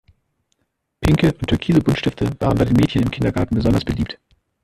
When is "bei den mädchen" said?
2.57-3.03